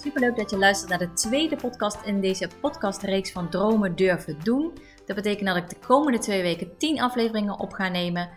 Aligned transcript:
Superleuk 0.00 0.36
dat 0.36 0.50
je 0.50 0.58
luistert 0.58 0.90
naar 0.90 0.98
de 0.98 1.12
tweede 1.12 1.56
podcast 1.56 2.04
in 2.04 2.20
deze 2.20 2.48
podcastreeks 2.60 3.32
van 3.32 3.50
Dromen 3.50 3.96
Durven 3.96 4.36
Doen. 4.42 4.72
Dat 5.06 5.16
betekent 5.16 5.46
dat 5.46 5.56
ik 5.56 5.68
de 5.68 5.86
komende 5.86 6.18
twee 6.18 6.42
weken 6.42 6.76
tien 6.76 7.00
afleveringen 7.00 7.58
op 7.58 7.72
ga 7.72 7.88
nemen 7.88 8.28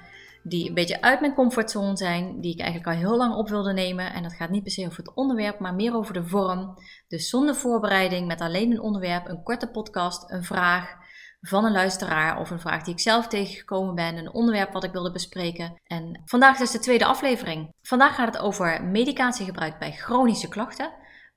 die 0.43 0.67
een 0.67 0.73
beetje 0.73 1.01
uit 1.01 1.19
mijn 1.19 1.33
comfortzone 1.33 1.97
zijn, 1.97 2.41
die 2.41 2.53
ik 2.53 2.59
eigenlijk 2.59 2.89
al 2.89 3.07
heel 3.07 3.17
lang 3.17 3.35
op 3.35 3.49
wilde 3.49 3.73
nemen. 3.73 4.13
En 4.13 4.23
dat 4.23 4.33
gaat 4.33 4.49
niet 4.49 4.63
per 4.63 4.71
se 4.71 4.85
over 4.85 4.97
het 4.97 5.13
onderwerp, 5.13 5.59
maar 5.59 5.73
meer 5.73 5.95
over 5.95 6.13
de 6.13 6.25
vorm. 6.25 6.77
Dus 7.07 7.29
zonder 7.29 7.55
voorbereiding, 7.55 8.27
met 8.27 8.41
alleen 8.41 8.71
een 8.71 8.81
onderwerp, 8.81 9.27
een 9.27 9.43
korte 9.43 9.67
podcast, 9.67 10.31
een 10.31 10.43
vraag 10.43 10.95
van 11.41 11.65
een 11.65 11.71
luisteraar 11.71 12.39
of 12.39 12.49
een 12.49 12.59
vraag 12.59 12.83
die 12.83 12.93
ik 12.93 12.99
zelf 12.99 13.27
tegengekomen 13.27 13.95
ben, 13.95 14.17
een 14.17 14.33
onderwerp 14.33 14.73
wat 14.73 14.83
ik 14.83 14.91
wilde 14.91 15.11
bespreken. 15.11 15.81
En 15.83 16.21
vandaag 16.25 16.53
is 16.53 16.59
dus 16.59 16.71
de 16.71 16.79
tweede 16.79 17.05
aflevering. 17.05 17.73
Vandaag 17.81 18.15
gaat 18.15 18.33
het 18.33 18.43
over 18.43 18.83
medicatiegebruik 18.83 19.79
bij 19.79 19.91
chronische 19.91 20.47
klachten. 20.47 20.91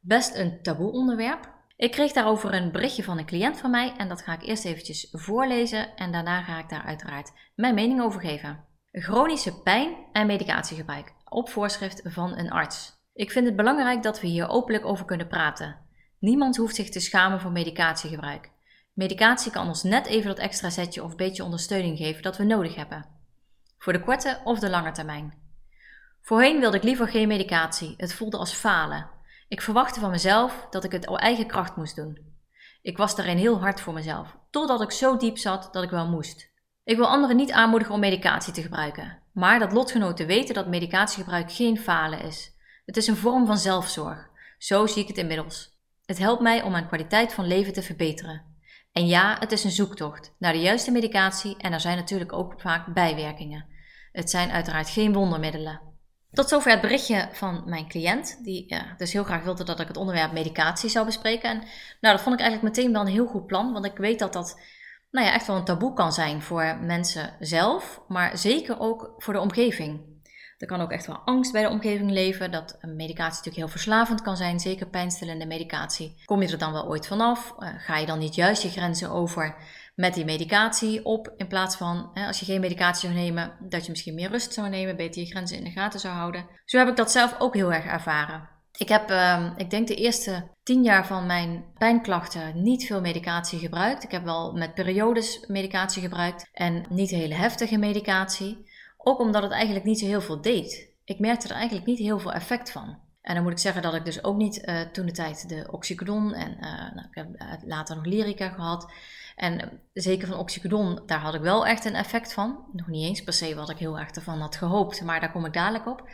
Best 0.06 0.34
een 0.34 0.62
taboe 0.62 0.92
onderwerp. 0.92 1.52
Ik 1.76 1.90
kreeg 1.90 2.12
daarover 2.12 2.54
een 2.54 2.72
berichtje 2.72 3.02
van 3.02 3.18
een 3.18 3.26
cliënt 3.26 3.58
van 3.58 3.70
mij 3.70 3.94
en 3.96 4.08
dat 4.08 4.22
ga 4.22 4.32
ik 4.32 4.42
eerst 4.42 4.64
eventjes 4.64 5.08
voorlezen 5.12 5.96
en 5.96 6.12
daarna 6.12 6.42
ga 6.42 6.58
ik 6.58 6.68
daar 6.68 6.84
uiteraard 6.84 7.32
mijn 7.54 7.74
mening 7.74 8.02
over 8.02 8.20
geven. 8.20 8.64
Chronische 8.92 9.62
pijn 9.62 9.96
en 10.12 10.26
medicatiegebruik 10.26 11.12
op 11.28 11.48
voorschrift 11.48 12.00
van 12.04 12.38
een 12.38 12.50
arts. 12.50 12.92
Ik 13.14 13.30
vind 13.30 13.46
het 13.46 13.56
belangrijk 13.56 14.02
dat 14.02 14.20
we 14.20 14.26
hier 14.26 14.48
openlijk 14.48 14.84
over 14.84 15.04
kunnen 15.04 15.28
praten. 15.28 15.76
Niemand 16.18 16.56
hoeft 16.56 16.74
zich 16.74 16.88
te 16.88 17.00
schamen 17.00 17.41
voor 17.41 17.52
medicatiegebruik. 17.52 18.50
Medicatie 18.92 19.52
kan 19.52 19.68
ons 19.68 19.82
net 19.82 20.06
even 20.06 20.28
dat 20.28 20.38
extra 20.38 20.70
zetje 20.70 21.04
of 21.04 21.16
beetje 21.16 21.44
ondersteuning 21.44 21.98
geven 21.98 22.22
dat 22.22 22.36
we 22.36 22.44
nodig 22.44 22.74
hebben. 22.74 23.06
Voor 23.78 23.92
de 23.92 24.02
korte 24.02 24.41
of 24.44 24.58
de 24.58 24.70
lange 24.70 24.92
termijn. 24.92 25.34
Voorheen 26.22 26.60
wilde 26.60 26.76
ik 26.76 26.82
liever 26.82 27.08
geen 27.08 27.28
medicatie. 27.28 27.94
Het 27.96 28.14
voelde 28.14 28.36
als 28.36 28.52
falen. 28.52 29.14
Ik 29.48 29.61
verwachtte 29.61 30.00
van 30.00 30.11
mezelf 30.11 30.66
dat 30.70 30.84
ik 30.84 30.92
het 30.92 31.08
op 31.08 31.16
eigen 31.16 31.47
kracht 31.47 31.77
moest 31.77 31.97
doen. 31.97 32.19
Ik 32.83 32.97
was 32.97 33.16
daarin 33.16 33.36
heel 33.36 33.61
hard 33.61 33.80
voor 33.80 33.92
mezelf, 33.92 34.36
totdat 34.50 34.80
ik 34.80 34.91
zo 34.91 35.16
diep 35.16 35.38
zat 35.38 35.69
dat 35.72 35.83
ik 35.83 35.91
wel 35.91 36.08
moest. 36.08 36.50
Ik 36.84 36.97
wil 36.97 37.06
anderen 37.06 37.36
niet 37.36 37.53
aanmoedigen 37.53 37.94
om 37.94 38.00
medicatie 38.00 38.53
te 38.53 38.62
gebruiken, 38.62 39.22
maar 39.33 39.58
dat 39.58 39.72
lotgenoten 39.72 40.27
weten 40.27 40.55
dat 40.55 40.66
medicatiegebruik 40.66 41.53
geen 41.53 41.78
falen 41.78 42.20
is. 42.20 42.53
Het 42.84 42.97
is 42.97 43.06
een 43.06 43.16
vorm 43.16 43.47
van 43.47 43.58
zelfzorg. 43.58 44.28
Zo 44.58 44.86
zie 44.86 45.03
ik 45.03 45.08
het 45.08 45.19
inmiddels. 45.19 45.78
Het 46.05 46.19
helpt 46.19 46.42
mij 46.42 46.62
om 46.62 46.70
mijn 46.70 46.86
kwaliteit 46.86 47.34
van 47.34 47.47
leven 47.47 47.72
te 47.72 47.83
verbeteren. 47.83 48.42
En 48.92 49.06
ja, 49.06 49.36
het 49.38 49.53
is 49.53 49.64
een 49.64 49.70
zoektocht 49.70 50.34
naar 50.38 50.53
de 50.53 50.60
juiste 50.60 50.91
medicatie 50.91 51.56
en 51.56 51.72
er 51.72 51.81
zijn 51.81 51.97
natuurlijk 51.97 52.33
ook 52.33 52.60
vaak 52.60 52.94
bijwerkingen. 52.94 53.66
Het 54.12 54.31
zijn 54.31 54.50
uiteraard 54.50 54.88
geen 54.88 55.12
wondermiddelen. 55.12 55.81
Tot 56.36 56.48
zover 56.48 56.70
het 56.70 56.80
berichtje 56.80 57.28
van 57.32 57.62
mijn 57.66 57.88
cliënt, 57.88 58.44
die 58.44 58.76
dus 58.97 59.12
heel 59.12 59.24
graag 59.24 59.42
wilde 59.42 59.64
dat 59.64 59.80
ik 59.80 59.88
het 59.88 59.97
onderwerp 59.97 60.32
medicatie 60.32 60.91
zou 60.91 61.06
bespreken. 61.06 61.50
En 61.50 61.56
nou, 62.00 62.14
dat 62.14 62.20
vond 62.20 62.34
ik 62.34 62.41
eigenlijk 62.41 62.76
meteen 62.76 62.92
wel 62.92 63.00
een 63.00 63.12
heel 63.12 63.26
goed 63.26 63.47
plan, 63.47 63.72
want 63.72 63.84
ik 63.84 63.97
weet 63.97 64.19
dat 64.19 64.32
dat 64.32 64.60
nou 65.10 65.26
ja, 65.26 65.32
echt 65.32 65.46
wel 65.46 65.56
een 65.56 65.64
taboe 65.64 65.92
kan 65.92 66.12
zijn 66.12 66.42
voor 66.42 66.78
mensen 66.80 67.36
zelf, 67.41 68.00
maar 68.08 68.38
zeker 68.38 68.80
ook 68.80 69.14
voor 69.16 69.34
de 69.34 69.41
omgeving. 69.41 70.00
Er 70.58 70.66
kan 70.66 70.80
ook 70.80 70.91
echt 70.91 71.06
wel 71.06 71.19
angst 71.25 71.52
bij 71.52 71.62
de 71.62 71.69
omgeving 71.69 72.10
leven, 72.10 72.50
dat 72.50 72.78
medicatie 72.80 73.36
natuurlijk 73.36 73.56
heel 73.56 73.69
verslavend 73.69 74.22
kan 74.22 74.36
zijn, 74.36 74.60
zeker 74.60 74.86
pijnstillende 74.86 75.46
medicatie. 75.46 76.22
Kom 76.25 76.42
je 76.42 76.48
er 76.48 76.58
dan 76.58 76.72
wel 76.72 76.86
ooit 76.86 77.06
vanaf? 77.06 77.54
Uh, 77.58 77.69
ga 77.78 77.96
je 77.96 78.06
dan 78.06 78.19
niet 78.19 78.34
juist 78.34 78.62
je 78.62 78.70
grenzen 78.70 79.10
over 79.10 79.56
met 79.96 80.14
die 80.14 80.24
medicatie 80.24 81.04
op, 81.04 81.34
in 81.36 81.46
plaats 81.46 81.76
van 81.76 82.10
hè, 82.14 82.26
als 82.26 82.38
je 82.38 82.44
geen 82.44 82.60
medicatie 82.60 83.08
zou 83.08 83.20
nemen, 83.20 83.52
dat 83.60 83.84
je 83.84 83.90
misschien 83.90 84.14
meer 84.14 84.30
rust 84.30 84.52
zou 84.52 84.68
nemen, 84.68 84.96
beter 84.96 85.22
je 85.22 85.28
grenzen 85.28 85.58
in 85.58 85.64
de 85.64 85.70
gaten 85.70 86.00
zou 86.00 86.14
houden. 86.14 86.46
Zo 86.64 86.78
heb 86.78 86.88
ik 86.88 86.96
dat 86.96 87.10
zelf 87.10 87.36
ook 87.38 87.54
heel 87.54 87.72
erg 87.72 87.84
ervaren. 87.84 88.48
Ik 88.78 88.88
heb, 88.88 89.10
uh, 89.10 89.50
ik 89.56 89.70
denk 89.70 89.88
de 89.88 89.94
eerste 89.94 90.48
tien 90.62 90.82
jaar 90.82 91.06
van 91.06 91.26
mijn 91.26 91.64
pijnklachten 91.78 92.62
niet 92.62 92.86
veel 92.86 93.00
medicatie 93.00 93.58
gebruikt. 93.58 94.04
Ik 94.04 94.10
heb 94.10 94.24
wel 94.24 94.52
met 94.52 94.74
periodes 94.74 95.44
medicatie 95.46 96.02
gebruikt 96.02 96.48
en 96.52 96.84
niet 96.88 97.10
hele 97.10 97.34
heftige 97.34 97.78
medicatie. 97.78 98.70
Ook 98.96 99.18
omdat 99.18 99.42
het 99.42 99.52
eigenlijk 99.52 99.84
niet 99.84 99.98
zo 99.98 100.06
heel 100.06 100.20
veel 100.20 100.40
deed. 100.40 100.88
Ik 101.04 101.18
merkte 101.18 101.48
er 101.48 101.54
eigenlijk 101.54 101.86
niet 101.86 101.98
heel 101.98 102.18
veel 102.18 102.32
effect 102.32 102.72
van. 102.72 102.98
En 103.26 103.34
dan 103.34 103.42
moet 103.42 103.52
ik 103.52 103.58
zeggen 103.58 103.82
dat 103.82 103.94
ik 103.94 104.04
dus 104.04 104.24
ook 104.24 104.36
niet 104.36 104.62
uh, 104.68 104.80
toen 104.80 105.06
de 105.06 105.12
tijd 105.12 105.48
de 105.48 105.68
oxycodon 105.70 106.34
en 106.34 106.50
uh, 106.50 106.94
nou, 106.94 107.06
ik 107.10 107.14
heb 107.14 107.34
eh, 107.34 107.52
later 107.64 107.96
nog 107.96 108.04
lyrica 108.04 108.48
gehad. 108.48 108.92
En 109.36 109.80
zeker 109.92 110.28
van 110.28 110.38
oxycodon, 110.38 111.00
daar 111.06 111.19
had 111.19 111.34
ik 111.34 111.41
wel 111.41 111.66
echt 111.66 111.84
een 111.84 111.94
effect 111.94 112.32
van. 112.32 112.64
Nog 112.72 112.86
niet 112.86 113.06
eens 113.06 113.22
per 113.22 113.32
se 113.32 113.54
wat 113.54 113.70
ik 113.70 113.78
heel 113.78 113.98
erg 113.98 114.10
ervan 114.10 114.41
had 114.41 114.56
gehoopt, 114.56 115.02
maar 115.02 115.20
daar 115.20 115.32
kom 115.32 115.44
ik 115.44 115.52
dadelijk 115.52 115.86
op. 115.86 116.08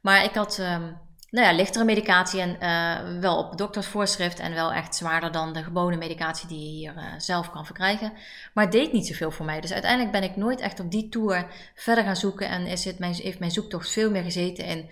Maar 0.00 0.24
ik 0.24 0.34
had 0.34 0.58
um, 0.58 0.98
nou 1.30 1.46
ja, 1.46 1.52
lichtere 1.52 1.84
medicatie 1.84 2.40
en 2.40 2.56
uh, 2.60 3.20
wel 3.20 3.38
op 3.38 3.58
doktersvoorschrift 3.58 4.38
en 4.38 4.54
wel 4.54 4.72
echt 4.72 4.94
zwaarder 4.94 5.32
dan 5.32 5.52
de 5.52 5.62
gewone 5.62 5.96
medicatie 5.96 6.48
die 6.48 6.58
je 6.58 6.70
hier 6.70 6.94
uh, 6.96 7.02
zelf 7.18 7.50
kan 7.50 7.64
verkrijgen. 7.64 8.12
Maar 8.54 8.64
het 8.64 8.72
deed 8.72 8.92
niet 8.92 9.06
zoveel 9.06 9.30
voor 9.30 9.46
mij. 9.46 9.60
Dus 9.60 9.72
uiteindelijk 9.72 10.12
ben 10.12 10.22
ik 10.22 10.36
nooit 10.36 10.60
echt 10.60 10.80
op 10.80 10.90
die 10.90 11.08
tour 11.08 11.46
verder 11.74 12.04
gaan 12.04 12.16
zoeken 12.16 12.48
en 12.48 12.66
is 12.66 12.84
het 12.84 12.98
mijn, 12.98 13.14
heeft 13.14 13.38
mijn 13.38 13.50
zoektocht 13.50 13.90
veel 13.90 14.10
meer 14.10 14.22
gezeten 14.22 14.64
in 14.64 14.90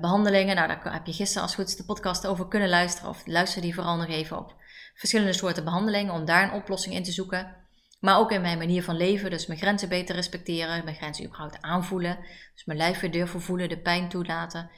behandelingen. 0.00 0.56
Nou, 0.56 0.68
daar 0.68 0.92
heb 0.92 1.06
je 1.06 1.12
gisteren 1.12 1.42
als 1.42 1.54
goed 1.54 1.76
de 1.76 1.84
podcast 1.84 2.26
over 2.26 2.48
kunnen 2.48 2.68
luisteren 2.68 3.10
of 3.10 3.26
luister 3.26 3.62
die 3.62 3.74
vooral 3.74 3.96
nog 3.96 4.08
even 4.08 4.38
op 4.38 4.54
verschillende 4.94 5.32
soorten 5.32 5.64
behandelingen 5.64 6.14
om 6.14 6.24
daar 6.24 6.42
een 6.42 6.60
oplossing 6.60 6.94
in 6.94 7.02
te 7.02 7.12
zoeken. 7.12 7.56
Maar 8.00 8.18
ook 8.18 8.32
in 8.32 8.40
mijn 8.40 8.58
manier 8.58 8.82
van 8.82 8.96
leven, 8.96 9.30
dus 9.30 9.46
mijn 9.46 9.58
grenzen 9.58 9.88
beter 9.88 10.14
respecteren, 10.14 10.84
mijn 10.84 10.96
grenzen 10.96 11.24
überhaupt 11.24 11.62
aanvoelen. 11.62 12.18
Dus 12.54 12.64
mijn 12.64 12.78
lijf 12.78 13.00
weer 13.00 13.10
durven 13.10 13.40
voelen, 13.42 13.68
de 13.68 13.78
pijn 13.78 14.08
toelaten 14.08 14.70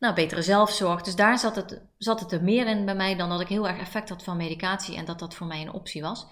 nou, 0.00 0.14
betere 0.14 0.42
zelfzorg. 0.42 1.02
Dus 1.02 1.16
daar 1.16 1.38
zat 1.38 1.56
het, 1.56 1.80
zat 1.98 2.20
het 2.20 2.32
er 2.32 2.42
meer 2.42 2.66
in 2.66 2.84
bij 2.84 2.94
mij 2.94 3.16
dan 3.16 3.28
dat 3.28 3.40
ik 3.40 3.48
heel 3.48 3.68
erg 3.68 3.78
effect 3.78 4.08
had 4.08 4.22
van 4.22 4.36
medicatie 4.36 4.96
en 4.96 5.04
dat 5.04 5.18
dat 5.18 5.34
voor 5.34 5.46
mij 5.46 5.60
een 5.60 5.72
optie 5.72 6.02
was. 6.02 6.26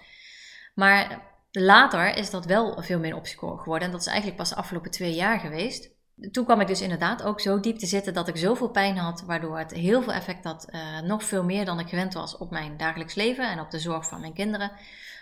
Maar 0.75 1.21
later 1.51 2.15
is 2.15 2.29
dat 2.29 2.45
wel 2.45 2.81
veel 2.81 2.99
meer 2.99 3.11
een 3.11 3.17
optie 3.17 3.37
geworden 3.37 3.87
en 3.87 3.91
dat 3.91 4.01
is 4.01 4.07
eigenlijk 4.07 4.37
pas 4.37 4.49
de 4.49 4.55
afgelopen 4.55 4.91
twee 4.91 5.13
jaar 5.13 5.39
geweest. 5.39 5.89
Toen 6.31 6.45
kwam 6.45 6.61
ik 6.61 6.67
dus 6.67 6.81
inderdaad 6.81 7.23
ook 7.23 7.41
zo 7.41 7.59
diep 7.59 7.77
te 7.77 7.85
zitten 7.85 8.13
dat 8.13 8.27
ik 8.27 8.37
zoveel 8.37 8.69
pijn 8.69 8.97
had, 8.97 9.23
waardoor 9.25 9.57
het 9.57 9.71
heel 9.71 10.01
veel 10.01 10.13
effect 10.13 10.43
had, 10.43 10.67
uh, 10.69 10.99
nog 10.99 11.23
veel 11.23 11.43
meer 11.43 11.65
dan 11.65 11.79
ik 11.79 11.89
gewend 11.89 12.13
was 12.13 12.37
op 12.37 12.51
mijn 12.51 12.77
dagelijks 12.77 13.15
leven 13.15 13.49
en 13.49 13.59
op 13.59 13.71
de 13.71 13.79
zorg 13.79 14.07
van 14.07 14.19
mijn 14.19 14.33
kinderen. 14.33 14.71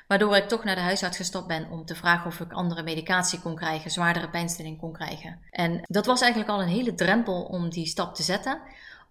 Waardoor 0.07 0.35
ik 0.35 0.47
toch 0.47 0.63
naar 0.63 0.75
de 0.75 0.81
huisarts 0.81 1.17
gestapt 1.17 1.47
ben 1.47 1.69
om 1.69 1.85
te 1.85 1.95
vragen 1.95 2.27
of 2.27 2.39
ik 2.39 2.51
andere 2.51 2.83
medicatie 2.83 3.39
kon 3.39 3.55
krijgen, 3.55 3.91
zwaardere 3.91 4.29
pijnstilling 4.29 4.79
kon 4.79 4.93
krijgen. 4.93 5.39
En 5.49 5.79
dat 5.83 6.05
was 6.05 6.21
eigenlijk 6.21 6.51
al 6.51 6.61
een 6.61 6.67
hele 6.67 6.93
drempel 6.93 7.43
om 7.43 7.69
die 7.69 7.85
stap 7.85 8.15
te 8.15 8.23
zetten 8.23 8.61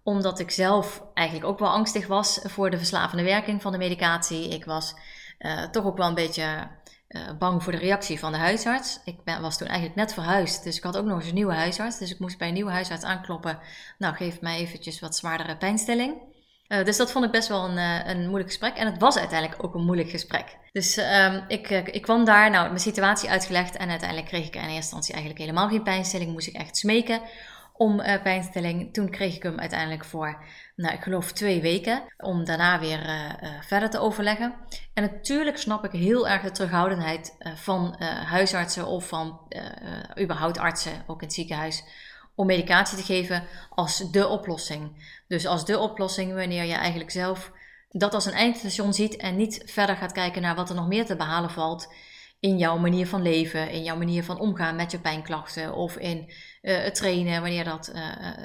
omdat 0.07 0.39
ik 0.39 0.51
zelf 0.51 1.03
eigenlijk 1.13 1.47
ook 1.47 1.59
wel 1.59 1.69
angstig 1.69 2.07
was 2.07 2.39
voor 2.43 2.69
de 2.69 2.77
verslavende 2.77 3.23
werking 3.23 3.61
van 3.61 3.71
de 3.71 3.77
medicatie. 3.77 4.49
Ik 4.49 4.65
was 4.65 4.95
uh, 5.39 5.63
toch 5.63 5.85
ook 5.85 5.97
wel 5.97 6.07
een 6.07 6.13
beetje 6.13 6.67
uh, 7.07 7.21
bang 7.39 7.63
voor 7.63 7.71
de 7.71 7.77
reactie 7.77 8.19
van 8.19 8.31
de 8.31 8.37
huisarts. 8.37 8.99
Ik 9.05 9.23
ben, 9.23 9.41
was 9.41 9.57
toen 9.57 9.67
eigenlijk 9.67 9.97
net 9.97 10.13
verhuisd, 10.13 10.63
dus 10.63 10.77
ik 10.77 10.83
had 10.83 10.97
ook 10.97 11.05
nog 11.05 11.19
eens 11.19 11.27
een 11.27 11.33
nieuwe 11.33 11.53
huisarts. 11.53 11.97
Dus 11.97 12.11
ik 12.11 12.19
moest 12.19 12.37
bij 12.37 12.47
een 12.47 12.53
nieuwe 12.53 12.71
huisarts 12.71 13.03
aankloppen. 13.03 13.59
Nou, 13.97 14.15
geef 14.15 14.41
mij 14.41 14.57
eventjes 14.57 14.99
wat 14.99 15.15
zwaardere 15.15 15.57
pijnstilling. 15.57 16.35
Uh, 16.67 16.83
dus 16.83 16.97
dat 16.97 17.11
vond 17.11 17.25
ik 17.25 17.31
best 17.31 17.47
wel 17.47 17.65
een, 17.65 17.77
uh, 17.77 18.07
een 18.07 18.21
moeilijk 18.21 18.49
gesprek. 18.49 18.75
En 18.75 18.85
het 18.91 19.01
was 19.01 19.17
uiteindelijk 19.17 19.63
ook 19.63 19.75
een 19.75 19.85
moeilijk 19.85 20.09
gesprek. 20.09 20.57
Dus 20.71 20.97
um, 20.97 21.43
ik, 21.47 21.69
ik 21.69 22.01
kwam 22.01 22.25
daar, 22.25 22.49
nou, 22.49 22.67
mijn 22.67 22.79
situatie 22.79 23.29
uitgelegd. 23.29 23.77
En 23.77 23.89
uiteindelijk 23.89 24.29
kreeg 24.29 24.47
ik 24.47 24.55
in 24.55 24.61
eerste 24.61 24.75
instantie 24.75 25.13
eigenlijk 25.13 25.43
helemaal 25.43 25.69
geen 25.69 25.83
pijnstilling. 25.83 26.31
Moest 26.31 26.47
ik 26.47 26.55
echt 26.55 26.77
smeken 26.77 27.21
om 27.73 28.01
pijnstilling. 28.23 28.93
Toen 28.93 29.09
kreeg 29.09 29.35
ik 29.35 29.43
hem 29.43 29.59
uiteindelijk 29.59 30.05
voor, 30.05 30.43
nou, 30.77 30.93
ik 30.93 31.01
geloof 31.01 31.31
twee 31.31 31.61
weken. 31.61 32.03
Om 32.17 32.45
daarna 32.45 32.79
weer 32.79 32.99
verder 33.61 33.89
te 33.89 33.99
overleggen. 33.99 34.53
En 34.93 35.03
natuurlijk 35.03 35.57
snap 35.57 35.85
ik 35.85 35.91
heel 35.91 36.27
erg 36.27 36.41
de 36.41 36.51
terughoudendheid 36.51 37.37
van 37.55 37.95
huisartsen 38.25 38.85
of 38.85 39.07
van 39.07 39.39
überhaupt 40.19 40.57
artsen, 40.57 41.03
ook 41.07 41.21
in 41.21 41.27
het 41.27 41.35
ziekenhuis 41.35 41.83
om 42.35 42.45
medicatie 42.45 42.97
te 42.97 43.03
geven 43.03 43.43
als 43.69 44.11
de 44.11 44.27
oplossing. 44.27 45.11
Dus 45.27 45.45
als 45.45 45.65
de 45.65 45.79
oplossing 45.79 46.33
wanneer 46.33 46.63
je 46.63 46.73
eigenlijk 46.73 47.11
zelf 47.11 47.51
dat 47.89 48.13
als 48.13 48.25
een 48.25 48.33
eindstation 48.33 48.93
ziet 48.93 49.15
en 49.15 49.35
niet 49.35 49.61
verder 49.65 49.95
gaat 49.95 50.11
kijken 50.11 50.41
naar 50.41 50.55
wat 50.55 50.69
er 50.69 50.75
nog 50.75 50.87
meer 50.87 51.05
te 51.05 51.15
behalen 51.15 51.49
valt 51.49 51.93
in 52.39 52.57
jouw 52.57 52.77
manier 52.77 53.07
van 53.07 53.21
leven, 53.21 53.69
in 53.69 53.83
jouw 53.83 53.97
manier 53.97 54.23
van 54.23 54.39
omgaan 54.39 54.75
met 54.75 54.91
je 54.91 54.99
pijnklachten 54.99 55.73
of 55.73 55.95
in 55.95 56.33
het 56.61 56.95
trainen 56.95 57.41
wanneer 57.41 57.63
dat 57.63 57.91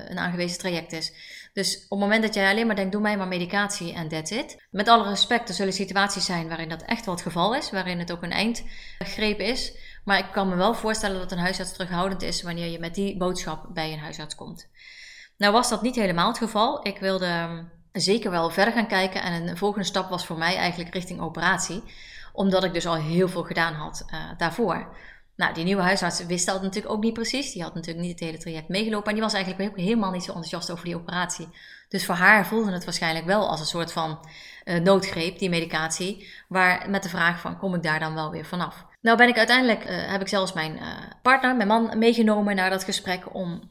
een 0.09 0.19
aangewezen 0.19 0.59
traject 0.59 0.93
is. 0.93 1.13
Dus 1.53 1.77
op 1.77 1.91
het 1.91 1.99
moment 1.99 2.23
dat 2.23 2.35
jij 2.35 2.51
alleen 2.51 2.67
maar 2.67 2.77
denkt, 2.77 2.93
doe 2.93 3.01
mij 3.01 3.17
maar 3.17 3.29
medicatie 3.29 3.93
en 3.93 4.09
that's 4.09 4.31
it. 4.31 4.67
Met 4.71 4.89
alle 4.89 5.09
respect, 5.09 5.49
er 5.49 5.55
zullen 5.55 5.73
situaties 5.73 6.25
zijn 6.25 6.49
waarin 6.49 6.69
dat 6.69 6.83
echt 6.83 7.05
wel 7.05 7.15
het 7.15 7.23
geval 7.23 7.55
is, 7.55 7.71
waarin 7.71 7.99
het 7.99 8.13
ook 8.13 8.23
een 8.23 8.33
eindgreep 8.33 9.39
is. 9.39 9.73
Maar 10.05 10.19
ik 10.19 10.33
kan 10.33 10.49
me 10.49 10.57
wel 10.57 10.75
voorstellen 10.75 11.19
dat 11.19 11.33
een 11.33 11.39
huisarts 11.39 11.73
terughoudend 11.73 12.23
is 12.23 12.43
wanneer 12.43 12.67
je 12.67 12.79
met 12.79 12.95
die 12.95 13.17
boodschap 13.17 13.67
bij 13.75 13.93
een 13.93 13.99
huisarts 13.99 14.35
komt. 14.35 14.69
Nou 15.37 15.53
was 15.53 15.69
dat 15.69 15.83
niet 15.83 15.95
helemaal 15.97 16.29
het 16.29 16.39
geval. 16.39 16.87
Ik 16.87 16.99
wilde 16.99 17.27
ehm, 17.27 17.65
zeker 17.93 18.31
wel 18.31 18.51
verder 18.51 18.75
gaan 18.75 18.87
kijken 18.87 19.23
en 19.23 19.49
een 19.49 19.57
volgende 19.57 19.87
stap 19.87 20.11
was 20.11 20.27
voor 20.27 20.39
mij 20.39 20.57
eigenlijk 20.57 20.95
richting 20.95 21.21
operatie. 21.21 21.83
Omdat 22.33 22.65
ik 22.65 22.73
dus 22.73 22.87
al 22.87 22.95
heel 22.95 23.29
veel 23.29 23.45
gedaan 23.45 23.75
had 23.75 24.05
uh, 24.11 24.19
daarvoor. 24.37 24.97
Nou, 25.43 25.55
die 25.55 25.65
nieuwe 25.65 25.83
huisarts 25.83 26.27
wist 26.27 26.47
dat 26.47 26.63
natuurlijk 26.63 26.95
ook 26.95 27.03
niet 27.03 27.13
precies. 27.13 27.53
Die 27.53 27.63
had 27.63 27.75
natuurlijk 27.75 28.07
niet 28.07 28.21
het 28.21 28.29
hele 28.29 28.39
traject 28.39 28.69
meegelopen. 28.69 29.09
En 29.09 29.15
die 29.15 29.23
was 29.23 29.33
eigenlijk 29.33 29.71
ook 29.71 29.77
helemaal 29.77 30.11
niet 30.11 30.23
zo 30.23 30.29
enthousiast 30.29 30.71
over 30.71 30.85
die 30.85 30.97
operatie. 30.97 31.49
Dus 31.89 32.05
voor 32.05 32.15
haar 32.15 32.47
voelde 32.47 32.73
het 32.73 32.85
waarschijnlijk 32.85 33.27
wel 33.27 33.49
als 33.49 33.61
een 33.61 33.67
soort 33.67 33.93
van 33.93 34.27
uh, 34.65 34.81
noodgreep, 34.81 35.39
die 35.39 35.49
medicatie. 35.49 36.29
Waar 36.49 36.91
met 36.91 37.03
de 37.03 37.09
vraag 37.09 37.41
van, 37.41 37.59
kom 37.59 37.75
ik 37.75 37.83
daar 37.83 38.01
dan 38.01 38.15
wel 38.15 38.31
weer 38.31 38.45
vanaf? 38.45 38.87
Nou 39.01 39.17
ben 39.17 39.29
ik 39.29 39.37
uiteindelijk, 39.39 39.85
uh, 39.85 40.11
heb 40.11 40.21
ik 40.21 40.29
zelfs 40.29 40.53
mijn 40.53 40.77
uh, 40.77 40.83
partner, 41.23 41.57
mijn 41.57 41.69
man, 41.69 41.99
meegenomen 41.99 42.57
naar 42.57 42.71
dat 42.71 42.85
gesprek 42.85 43.35
om 43.35 43.63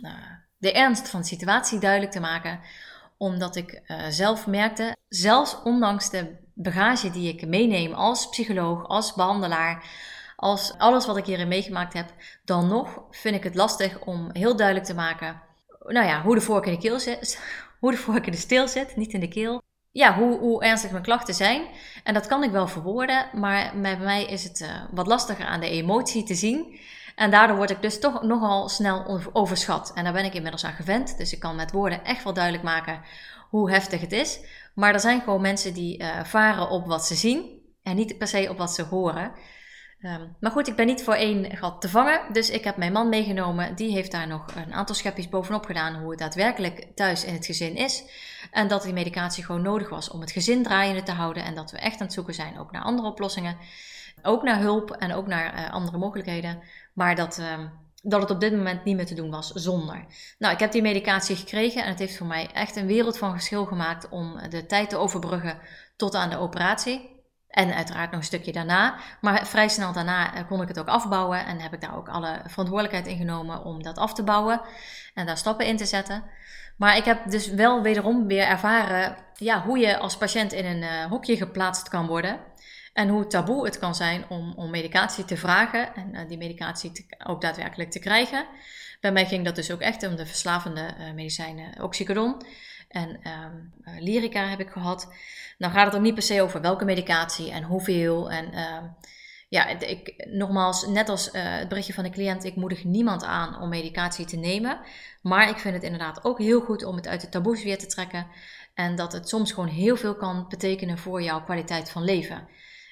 de 0.58 0.72
ernst 0.72 1.10
van 1.10 1.20
de 1.22 1.28
situatie 1.28 1.80
duidelijk 1.80 2.12
te 2.12 2.20
maken. 2.20 2.60
Omdat 3.18 3.56
ik 3.56 3.82
zelf 4.10 4.48
merkte, 4.48 4.96
zelfs 5.08 5.62
ondanks 5.64 6.10
de 6.10 6.38
bagage 6.54 7.12
die 7.12 7.34
ik 7.34 7.48
meeneem 7.48 7.94
als 7.94 8.30
psycholoog, 8.30 8.88
als 8.88 9.14
behandelaar 9.14 9.84
als 10.42 10.74
alles 10.78 11.06
wat 11.06 11.18
ik 11.18 11.26
hierin 11.26 11.48
meegemaakt 11.48 11.94
heb, 11.94 12.14
dan 12.46 12.68
nog 12.68 13.04
vind 13.10 13.36
ik 13.36 13.44
het 13.44 13.56
lastig 13.56 14.00
om 14.00 14.30
heel 14.32 14.56
duidelijk 14.56 14.88
te 14.88 14.94
maken, 14.94 15.42
nou 15.80 16.08
ja, 16.08 16.22
hoe 16.22 16.36
de 16.36 16.42
vork 16.42 16.66
in 16.66 16.80
de 16.80 17.38
hoe 17.80 18.22
in 18.22 18.32
de 18.32 18.38
steel 18.38 18.68
zit, 18.68 18.96
niet 18.96 19.14
in 19.14 19.20
de 19.20 19.28
keel. 19.28 19.62
Ja, 19.92 20.16
hoe, 20.16 20.40
hoe 20.40 20.64
ernstig 20.64 20.92
mijn 20.92 21.04
klachten 21.04 21.34
zijn. 21.34 21.68
En 22.04 22.14
dat 22.14 22.28
kan 22.28 22.44
ik 22.44 22.52
wel 22.52 22.68
verwoorden, 22.68 23.26
maar 23.34 23.74
bij 23.82 23.98
mij 23.98 24.26
is 24.26 24.44
het 24.44 24.62
uh, 24.62 24.68
wat 24.92 25.08
lastiger 25.08 25.46
aan 25.46 25.60
de 25.60 25.70
emotie 25.70 26.24
te 26.24 26.36
zien. 26.36 26.80
En 27.16 27.32
daardoor 27.32 27.58
word 27.58 27.70
ik 27.70 27.82
dus 27.82 28.00
toch 28.00 28.22
nogal 28.22 28.70
snel 28.70 29.22
overschat. 29.34 29.92
En 29.96 30.04
daar 30.04 30.14
ben 30.14 30.26
ik 30.26 30.34
inmiddels 30.34 30.66
aan 30.66 30.74
gewend. 30.74 31.18
Dus 31.18 31.34
ik 31.34 31.40
kan 31.40 31.56
met 31.56 31.72
woorden 31.72 32.04
echt 32.04 32.24
wel 32.24 32.34
duidelijk 32.34 32.64
maken 32.64 33.02
hoe 33.50 33.72
heftig 33.72 34.02
het 34.02 34.12
is. 34.12 34.40
Maar 34.76 34.94
er 34.94 35.00
zijn 35.00 35.22
gewoon 35.22 35.42
mensen 35.42 35.74
die 35.74 36.02
uh, 36.02 36.24
varen 36.24 36.70
op 36.70 36.86
wat 36.86 37.06
ze 37.06 37.16
zien 37.16 37.62
en 37.84 37.96
niet 37.96 38.18
per 38.18 38.28
se 38.28 38.48
op 38.50 38.58
wat 38.58 38.72
ze 38.72 38.84
horen. 38.84 39.32
Um, 40.04 40.36
maar 40.40 40.52
goed, 40.52 40.68
ik 40.68 40.76
ben 40.76 40.86
niet 40.86 41.04
voor 41.04 41.14
één 41.14 41.58
gat 41.58 41.82
te 41.82 41.90
vangen. 41.90 42.22
Dus 42.34 42.50
ik 42.50 42.64
heb 42.64 42.78
mijn 42.78 42.92
man 42.92 43.10
meegenomen. 43.10 43.76
Die 43.76 43.92
heeft 43.92 44.12
daar 44.12 44.28
nog 44.28 44.56
een 44.56 44.74
aantal 44.74 44.96
schepjes 44.96 45.30
bovenop 45.30 45.66
gedaan. 45.66 45.96
Hoe 45.96 46.10
het 46.10 46.20
daadwerkelijk 46.20 46.88
thuis 46.96 47.26
in 47.26 47.34
het 47.34 47.46
gezin 47.46 47.76
is. 47.76 48.04
En 48.52 48.68
dat 48.68 48.84
die 48.84 48.94
medicatie 48.94 49.46
gewoon 49.46 49.62
nodig 49.62 49.90
was 49.90 50.10
om 50.10 50.22
het 50.22 50.32
gezin 50.32 50.64
draaiende 50.64 51.04
te 51.04 51.12
houden. 51.12 51.44
En 51.44 51.56
dat 51.56 51.72
we 51.72 51.78
echt 51.78 52.00
aan 52.00 52.06
het 52.06 52.14
zoeken 52.14 52.34
zijn 52.34 52.60
ook 52.60 52.72
naar 52.72 52.82
andere 52.82 53.08
oplossingen. 53.08 53.58
Ook 54.22 54.44
naar 54.44 54.60
hulp 54.60 54.92
en 54.92 55.14
ook 55.14 55.28
naar 55.28 55.54
uh, 55.54 55.72
andere 55.72 55.98
mogelijkheden. 55.98 56.60
Maar 56.94 57.16
dat, 57.16 57.38
uh, 57.40 57.60
dat 58.04 58.22
het 58.22 58.32
op 58.32 58.40
dit 58.40 58.56
moment 58.56 58.84
niet 58.84 58.96
meer 58.96 59.06
te 59.06 59.16
doen 59.16 59.30
was 59.30 59.52
zonder. 59.52 60.06
Nou, 60.38 60.54
ik 60.54 60.60
heb 60.60 60.72
die 60.72 60.82
medicatie 60.82 61.36
gekregen. 61.36 61.84
En 61.84 61.90
het 61.90 62.00
heeft 62.00 62.18
voor 62.18 62.28
mij 62.28 62.50
echt 62.54 62.76
een 62.76 62.88
wereld 62.88 63.18
van 63.18 63.32
verschil 63.32 63.66
gemaakt 63.66 64.10
om 64.10 64.50
de 64.50 64.66
tijd 64.66 64.90
te 64.90 64.98
overbruggen 64.98 65.60
tot 65.96 66.16
aan 66.16 66.30
de 66.30 66.38
operatie. 66.38 67.21
En 67.52 67.74
uiteraard 67.74 68.12
nog 68.12 68.20
een 68.20 68.26
stukje 68.26 68.52
daarna. 68.52 68.96
Maar 69.22 69.48
vrij 69.48 69.68
snel 69.68 69.94
daarna 69.94 70.34
eh, 70.34 70.48
kon 70.48 70.62
ik 70.62 70.68
het 70.68 70.80
ook 70.80 70.88
afbouwen. 70.88 71.46
En 71.46 71.60
heb 71.60 71.74
ik 71.74 71.82
daar 71.82 71.98
ook 71.98 72.10
alle 72.10 72.42
verantwoordelijkheid 72.46 73.08
in 73.08 73.18
genomen 73.18 73.64
om 73.64 73.84
dat 73.84 73.98
af 73.98 74.14
te 74.14 74.24
bouwen. 74.24 74.62
En 75.14 75.26
daar 75.26 75.38
stappen 75.38 75.66
in 75.66 75.78
te 75.78 75.86
zetten. 75.86 76.24
Maar 76.78 76.98
ik 76.98 77.04
heb 77.04 77.30
dus 77.30 77.48
wel 77.48 77.82
wederom 77.82 78.28
weer 78.28 78.46
ervaren 78.46 79.18
ja, 79.36 79.62
hoe 79.62 79.78
je 79.78 79.98
als 79.98 80.18
patiënt 80.18 80.54
in 80.54 80.66
een 80.66 80.82
uh, 80.82 81.06
hokje 81.06 81.38
geplaatst 81.38 81.90
kan 81.90 82.08
worden. 82.08 82.40
En 82.94 83.10
hoe 83.10 83.28
taboe 83.28 83.66
het 83.66 83.80
kan 83.80 83.96
zijn 83.96 84.26
om, 84.30 84.54
om 84.56 84.70
medicatie 84.70 85.26
te 85.26 85.38
vragen 85.38 85.96
en 85.96 86.14
uh, 86.14 86.28
die 86.28 86.38
medicatie 86.38 87.06
ook 87.26 87.42
daadwerkelijk 87.42 87.92
te 87.92 88.00
krijgen. 88.00 88.46
Bij 89.00 89.12
mij 89.12 89.26
ging 89.26 89.46
dat 89.46 89.56
dus 89.56 89.72
ook 89.72 89.80
echt 89.80 90.08
om 90.08 90.16
de 90.16 90.26
verslavende 90.26 90.94
uh, 91.00 91.14
medicijnen 91.14 91.84
Oxycodon 91.84 92.42
en 92.92 93.10
um, 93.10 93.74
Lyrica 94.00 94.48
heb 94.48 94.60
ik 94.60 94.70
gehad. 94.70 95.14
Nou 95.58 95.74
gaat 95.74 95.86
het 95.86 95.96
ook 95.96 96.02
niet 96.02 96.14
per 96.14 96.24
se 96.24 96.42
over 96.42 96.62
welke 96.62 96.86
medicatie 96.86 97.52
en 97.52 97.64
hoeveel. 97.64 98.32
En 98.32 98.54
uh, 98.54 98.84
ja, 99.50 99.68
ik, 99.68 100.26
nogmaals, 100.30 100.88
net 100.88 101.10
als 101.10 101.28
uh, 101.28 101.42
het 101.44 101.68
berichtje 101.68 101.94
van 101.94 102.04
de 102.04 102.10
cliënt, 102.10 102.44
ik 102.44 102.56
moedig 102.56 102.84
niemand 102.84 103.24
aan 103.24 103.62
om 103.62 103.70
medicatie 103.70 104.26
te 104.26 104.38
nemen. 104.38 104.80
Maar 105.22 105.50
ik 105.50 105.58
vind 105.58 105.74
het 105.74 105.84
inderdaad 105.84 106.24
ook 106.24 106.40
heel 106.40 106.62
goed 106.62 106.84
om 106.84 106.96
het 106.96 107.08
uit 107.08 107.22
de 107.22 107.30
taboes 107.30 107.64
weer 107.64 107.78
te 107.78 107.86
trekken. 107.86 108.28
En 108.74 108.96
dat 108.96 109.14
het 109.14 109.30
soms 109.30 109.52
gewoon 109.52 109.70
heel 109.70 109.96
veel 109.96 110.16
kan 110.16 110.46
betekenen 110.50 110.98
voor 110.98 111.22
jouw 111.22 111.44
kwaliteit 111.44 111.90
van 111.90 112.04
leven. 112.04 112.48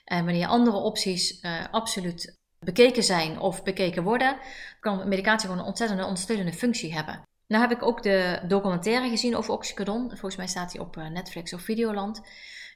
En 0.06 0.26
wanneer 0.26 0.48
andere 0.48 0.78
opties 0.78 1.44
uh, 1.44 1.52
absoluut 1.72 2.40
bekeken 2.60 3.04
zijn 3.04 3.40
of 3.40 3.64
bekeken 3.64 4.04
worden, 4.04 4.38
kan 4.80 5.08
medicatie 5.08 5.48
gewoon 5.48 5.62
een 5.62 5.70
ontzettende 5.70 6.06
ondersteunende 6.06 6.54
functie 6.54 6.94
hebben. 6.94 7.29
Nou 7.50 7.62
heb 7.62 7.72
ik 7.72 7.84
ook 7.84 8.04
de 8.04 8.40
documentaire 8.48 9.10
gezien 9.10 9.36
over 9.36 9.54
Oxycodon. 9.54 10.08
Volgens 10.10 10.36
mij 10.36 10.48
staat 10.48 10.72
die 10.72 10.82
op 10.82 10.98
eh, 10.98 11.08
Netflix 11.08 11.54
of 11.54 11.62
Videoland. 11.62 12.22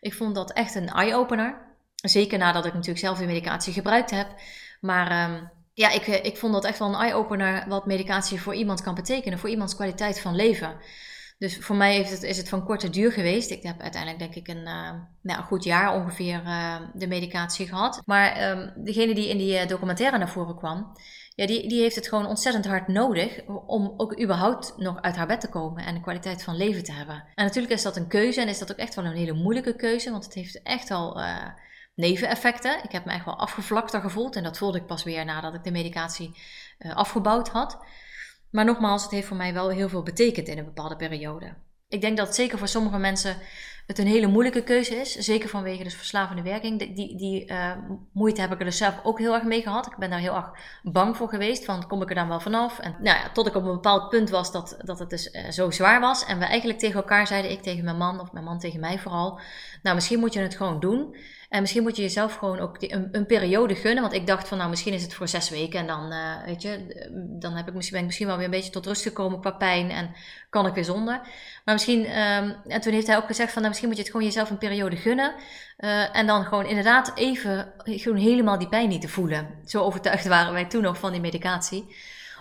Ik 0.01 0.13
vond 0.13 0.35
dat 0.35 0.53
echt 0.53 0.75
een 0.75 0.87
eye-opener. 0.87 1.57
Zeker 1.95 2.37
nadat 2.37 2.65
ik 2.65 2.73
natuurlijk 2.73 2.99
zelf 2.99 3.17
die 3.17 3.27
medicatie 3.27 3.73
gebruikt 3.73 4.11
heb. 4.11 4.27
Maar 4.81 5.11
ehm, 5.11 5.43
ja, 5.73 5.89
ik, 5.89 6.07
eh, 6.07 6.25
ik 6.25 6.37
vond 6.37 6.53
dat 6.53 6.65
echt 6.65 6.79
wel 6.79 6.87
een 6.87 7.01
eye-opener 7.01 7.65
wat 7.67 7.85
medicatie 7.85 8.41
voor 8.41 8.55
iemand 8.55 8.81
kan 8.81 8.95
betekenen. 8.95 9.39
Voor 9.39 9.49
iemands 9.49 9.75
kwaliteit 9.75 10.19
van 10.19 10.35
leven. 10.35 10.77
Dus 11.37 11.57
voor 11.57 11.75
mij 11.75 11.93
heeft 11.93 12.11
het, 12.11 12.23
is 12.23 12.37
het 12.37 12.49
van 12.49 12.65
korte 12.65 12.89
duur 12.89 13.11
geweest. 13.11 13.49
Ik 13.49 13.63
heb 13.63 13.81
uiteindelijk 13.81 14.21
denk 14.21 14.35
ik 14.35 14.55
een, 14.55 14.67
uh, 14.67 14.91
nou, 15.21 15.39
een 15.39 15.43
goed 15.43 15.63
jaar 15.63 15.93
ongeveer 15.93 16.41
de 16.93 17.07
medicatie 17.07 17.67
gehad. 17.67 18.01
Maar 18.05 18.51
um, 18.51 18.73
degene 18.75 19.13
die 19.13 19.29
in 19.29 19.37
die 19.37 19.65
documentaire 19.65 20.17
naar 20.17 20.29
voren 20.29 20.57
kwam, 20.57 20.97
ja, 21.35 21.45
die, 21.45 21.67
die 21.67 21.81
heeft 21.81 21.95
het 21.95 22.07
gewoon 22.07 22.25
ontzettend 22.25 22.65
hard 22.65 22.87
nodig 22.87 23.45
om 23.47 23.93
ook 23.97 24.21
überhaupt 24.21 24.73
nog 24.77 25.01
uit 25.01 25.15
haar 25.15 25.27
bed 25.27 25.41
te 25.41 25.49
komen 25.49 25.85
en 25.85 25.95
een 25.95 26.01
kwaliteit 26.01 26.43
van 26.43 26.55
leven 26.55 26.83
te 26.83 26.91
hebben. 26.91 27.23
En 27.35 27.45
natuurlijk 27.45 27.73
is 27.73 27.81
dat 27.81 27.95
een 27.95 28.07
keuze 28.07 28.41
en 28.41 28.47
is 28.47 28.59
dat 28.59 28.71
ook 28.71 28.77
echt 28.77 28.95
wel 28.95 29.05
een 29.05 29.15
hele 29.15 29.33
moeilijke 29.33 29.75
keuze, 29.75 30.11
want 30.11 30.23
het 30.23 30.33
heeft 30.33 30.61
echt 30.61 30.91
al 30.91 31.19
uh, 31.19 31.47
neveneffecten. 31.95 32.83
Ik 32.83 32.91
heb 32.91 33.05
me 33.05 33.11
echt 33.11 33.25
wel 33.25 33.39
afgevlakter 33.39 34.01
gevoeld 34.01 34.35
en 34.35 34.43
dat 34.43 34.57
voelde 34.57 34.77
ik 34.77 34.85
pas 34.85 35.03
weer 35.03 35.25
nadat 35.25 35.53
ik 35.53 35.63
de 35.63 35.71
medicatie 35.71 36.37
uh, 36.79 36.95
afgebouwd 36.95 37.49
had. 37.49 37.85
Maar 38.51 38.65
nogmaals, 38.65 39.03
het 39.03 39.11
heeft 39.11 39.27
voor 39.27 39.37
mij 39.37 39.53
wel 39.53 39.69
heel 39.69 39.89
veel 39.89 40.03
betekend 40.03 40.47
in 40.47 40.57
een 40.57 40.65
bepaalde 40.65 40.95
periode. 40.95 41.53
Ik 41.87 42.01
denk 42.01 42.17
dat 42.17 42.35
zeker 42.35 42.57
voor 42.57 42.67
sommige 42.67 42.97
mensen 42.97 43.37
het 43.87 43.99
een 43.99 44.07
hele 44.07 44.27
moeilijke 44.27 44.63
keuze 44.63 44.95
is. 44.95 45.15
Zeker 45.15 45.49
vanwege 45.49 45.83
de 45.83 45.89
verslavende 45.89 46.41
werking. 46.41 46.95
Die, 46.95 47.17
die 47.17 47.51
uh, 47.51 47.71
moeite 48.11 48.41
heb 48.41 48.51
ik 48.51 48.59
er 48.59 48.65
dus 48.65 48.77
zelf 48.77 48.99
ook 49.03 49.19
heel 49.19 49.33
erg 49.33 49.43
mee 49.43 49.61
gehad. 49.61 49.85
Ik 49.85 49.97
ben 49.97 50.09
daar 50.09 50.19
heel 50.19 50.35
erg 50.35 50.51
bang 50.83 51.17
voor 51.17 51.29
geweest. 51.29 51.65
Van 51.65 51.87
kom 51.87 52.01
ik 52.01 52.09
er 52.09 52.15
dan 52.15 52.27
wel 52.27 52.39
vanaf? 52.39 52.79
En 52.79 52.95
nou 52.99 53.17
ja, 53.17 53.31
tot 53.31 53.47
ik 53.47 53.55
op 53.55 53.63
een 53.63 53.71
bepaald 53.71 54.09
punt 54.09 54.29
was 54.29 54.51
dat, 54.51 54.77
dat 54.79 54.99
het 54.99 55.09
dus 55.09 55.33
uh, 55.33 55.49
zo 55.49 55.71
zwaar 55.71 55.99
was. 55.99 56.25
En 56.25 56.39
we 56.39 56.45
eigenlijk 56.45 56.79
tegen 56.79 56.95
elkaar 56.95 57.27
zeiden, 57.27 57.51
ik 57.51 57.61
tegen 57.61 57.83
mijn 57.83 57.97
man 57.97 58.19
of 58.19 58.31
mijn 58.31 58.45
man 58.45 58.59
tegen 58.59 58.79
mij 58.79 58.99
vooral. 58.99 59.39
Nou, 59.81 59.95
misschien 59.95 60.19
moet 60.19 60.33
je 60.33 60.39
het 60.39 60.55
gewoon 60.55 60.79
doen. 60.79 61.15
En 61.53 61.61
misschien 61.61 61.83
moet 61.83 61.95
je 61.95 62.01
jezelf 62.01 62.35
gewoon 62.35 62.59
ook 62.59 62.75
een, 62.79 63.09
een, 63.11 63.25
periode 63.25 63.75
gunnen. 63.75 64.01
Want 64.01 64.13
ik 64.15 64.27
dacht 64.27 64.47
van 64.47 64.57
nou, 64.57 64.69
misschien 64.69 64.93
is 64.93 65.01
het 65.01 65.13
voor 65.13 65.27
zes 65.27 65.49
weken. 65.49 65.79
En 65.79 65.87
dan, 65.87 66.11
uh, 66.11 66.43
weet 66.45 66.61
je, 66.61 66.79
dan 67.39 67.53
heb 67.53 67.67
ik 67.67 67.73
misschien, 67.73 67.91
ben 67.93 67.99
ik 67.99 68.05
misschien 68.05 68.27
wel 68.27 68.35
weer 68.35 68.45
een 68.45 68.51
beetje 68.51 68.71
tot 68.71 68.85
rust 68.85 69.03
gekomen 69.03 69.39
qua 69.39 69.51
pijn. 69.51 69.89
En 69.89 70.15
kan 70.49 70.65
ik 70.65 70.73
weer 70.73 70.83
zonder. 70.83 71.21
Maar 71.65 71.73
misschien, 71.73 71.99
um, 71.99 72.55
en 72.67 72.81
toen 72.81 72.93
heeft 72.93 73.07
hij 73.07 73.17
ook 73.17 73.25
gezegd 73.25 73.51
van 73.51 73.61
nou, 73.61 73.67
misschien 73.67 73.87
moet 73.87 73.97
je 73.97 74.03
het 74.03 74.11
gewoon 74.11 74.27
jezelf 74.27 74.49
een 74.49 74.57
periode 74.57 74.95
gunnen. 74.95 75.33
Uh, 75.77 76.15
en 76.15 76.27
dan 76.27 76.43
gewoon 76.43 76.65
inderdaad 76.65 77.11
even, 77.15 77.73
gewoon 77.77 78.17
helemaal 78.17 78.57
die 78.57 78.69
pijn 78.69 78.89
niet 78.89 79.01
te 79.01 79.09
voelen. 79.09 79.47
Zo 79.65 79.81
overtuigd 79.81 80.27
waren 80.27 80.53
wij 80.53 80.65
toen 80.65 80.81
nog 80.81 80.97
van 80.97 81.11
die 81.11 81.21
medicatie. 81.21 81.95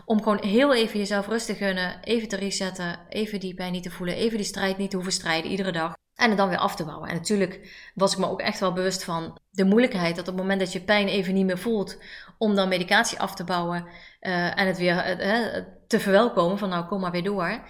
Om 0.05 0.23
gewoon 0.23 0.43
heel 0.45 0.75
even 0.75 0.99
jezelf 0.99 1.27
rust 1.27 1.47
te 1.47 1.55
gunnen, 1.55 2.01
even 2.05 2.29
te 2.29 2.37
resetten, 2.37 2.99
even 3.09 3.41
die 3.41 3.55
pijn 3.55 3.73
niet 3.73 3.83
te 3.83 3.91
voelen, 3.91 4.17
even 4.17 4.37
die 4.37 4.47
strijd 4.47 4.79
niet 4.79 4.91
te 4.91 4.97
hoeven 4.97 5.15
strijden 5.15 5.51
iedere 5.51 5.73
dag. 5.73 6.01
En 6.15 6.29
het 6.29 6.39
dan 6.39 6.49
weer 6.49 6.59
af 6.59 6.77
te 6.77 6.85
bouwen. 6.85 7.09
En 7.09 7.15
natuurlijk 7.15 7.91
was 7.95 8.13
ik 8.13 8.19
me 8.19 8.29
ook 8.29 8.41
echt 8.41 8.61
wel 8.61 8.73
bewust 8.73 9.05
van 9.05 9.39
de 9.51 9.65
moeilijkheid 9.65 10.17
dat 10.17 10.29
op 10.29 10.35
het 10.35 10.43
moment 10.43 10.61
dat 10.61 10.73
je 10.73 10.81
pijn 10.81 11.09
even 11.09 11.35
niet 11.35 11.47
meer 11.47 11.59
voelt, 11.59 11.99
om 12.39 12.55
dan 12.55 12.69
medicatie 12.69 13.21
af 13.21 13.35
te 13.35 13.45
bouwen 13.45 13.87
uh, 14.21 14.59
en 14.59 14.67
het 14.67 14.79
weer 14.79 15.21
uh, 15.21 15.63
te 15.87 16.01
verwelkomen 16.01 16.59
van 16.59 16.69
nou 16.69 16.85
kom 16.85 17.01
maar 17.01 17.11
weer 17.11 17.25
door. 17.25 17.61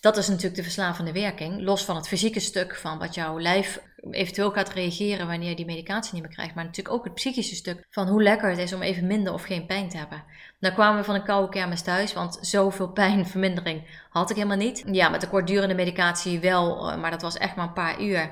Dat 0.00 0.16
is 0.16 0.28
natuurlijk 0.28 0.56
de 0.56 0.62
verslavende 0.62 1.12
werking. 1.12 1.60
Los 1.60 1.84
van 1.84 1.96
het 1.96 2.08
fysieke 2.08 2.40
stuk 2.40 2.76
van 2.76 2.98
wat 2.98 3.14
jouw 3.14 3.40
lijf 3.40 3.80
eventueel 4.10 4.50
gaat 4.50 4.72
reageren 4.72 5.26
wanneer 5.26 5.48
je 5.48 5.56
die 5.56 5.64
medicatie 5.64 6.14
niet 6.14 6.22
meer 6.22 6.32
krijgt. 6.32 6.54
Maar 6.54 6.64
natuurlijk 6.64 6.94
ook 6.94 7.04
het 7.04 7.14
psychische 7.14 7.54
stuk 7.54 7.86
van 7.90 8.08
hoe 8.08 8.22
lekker 8.22 8.50
het 8.50 8.58
is 8.58 8.72
om 8.72 8.82
even 8.82 9.06
minder 9.06 9.32
of 9.32 9.42
geen 9.42 9.66
pijn 9.66 9.88
te 9.88 9.96
hebben. 9.96 10.24
Dan 10.60 10.72
kwamen 10.72 10.98
we 10.98 11.04
van 11.04 11.14
een 11.14 11.24
koude 11.24 11.48
kermis 11.48 11.82
thuis, 11.82 12.12
want 12.12 12.38
zoveel 12.40 12.92
pijnvermindering 12.92 14.06
had 14.10 14.30
ik 14.30 14.36
helemaal 14.36 14.56
niet. 14.56 14.82
Ja, 14.86 15.08
met 15.08 15.20
de 15.20 15.28
kortdurende 15.28 15.74
medicatie 15.74 16.40
wel, 16.40 16.90
eh, 16.90 17.00
maar 17.00 17.10
dat 17.10 17.22
was 17.22 17.36
echt 17.36 17.56
maar 17.56 17.66
een 17.66 17.72
paar 17.72 18.02
uur. 18.02 18.30